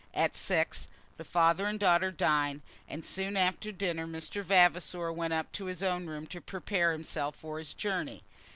At 0.15 0.35
six, 0.35 0.87
the 1.17 1.23
father 1.23 1.67
and 1.67 1.79
daughter 1.79 2.09
dined, 2.09 2.61
and 2.89 3.05
soon 3.05 3.37
after 3.37 3.71
dinner 3.71 4.07
Mr. 4.07 4.43
Vavasor 4.43 5.13
went 5.13 5.33
up 5.33 5.51
to 5.51 5.65
his 5.65 5.83
own 5.83 6.07
room 6.07 6.25
to 6.25 6.41
prepare 6.41 6.91
himself 6.91 7.35
for 7.35 7.59
his 7.59 7.71
journey. 7.75 8.23